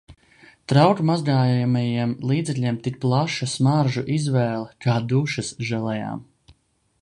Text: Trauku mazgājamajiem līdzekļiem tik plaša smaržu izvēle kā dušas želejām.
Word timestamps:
Trauku 0.71 1.03
mazgājamajiem 1.09 2.15
līdzekļiem 2.31 2.79
tik 2.87 2.97
plaša 3.05 3.49
smaržu 3.53 4.05
izvēle 4.17 4.65
kā 4.87 4.97
dušas 5.13 5.53
želejām. 5.73 6.27